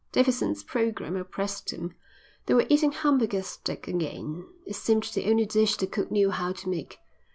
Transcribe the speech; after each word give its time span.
Davidson's 0.13 0.63
programme 0.63 1.15
oppressed 1.15 1.71
him. 1.71 1.93
They 2.47 2.55
were 2.55 2.65
eating 2.69 2.91
Hamburger 2.91 3.43
steak 3.43 3.87
again. 3.87 4.47
It 4.65 4.73
seemed 4.75 5.03
the 5.03 5.29
only 5.29 5.45
dish 5.45 5.77
the 5.77 5.85
cook 5.85 6.09
knew 6.09 6.31
how 6.31 6.53
to 6.53 6.69
make. 6.69 6.97